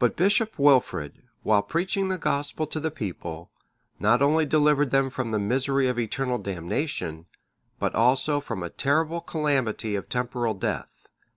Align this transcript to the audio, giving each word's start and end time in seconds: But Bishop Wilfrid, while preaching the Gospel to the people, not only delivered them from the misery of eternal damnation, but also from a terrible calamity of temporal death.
But 0.00 0.16
Bishop 0.16 0.58
Wilfrid, 0.58 1.22
while 1.44 1.62
preaching 1.62 2.08
the 2.08 2.18
Gospel 2.18 2.66
to 2.66 2.80
the 2.80 2.90
people, 2.90 3.52
not 4.00 4.20
only 4.20 4.44
delivered 4.44 4.90
them 4.90 5.10
from 5.10 5.30
the 5.30 5.38
misery 5.38 5.86
of 5.86 5.96
eternal 5.96 6.38
damnation, 6.38 7.26
but 7.78 7.94
also 7.94 8.40
from 8.40 8.64
a 8.64 8.68
terrible 8.70 9.20
calamity 9.20 9.94
of 9.94 10.08
temporal 10.08 10.54
death. 10.54 11.06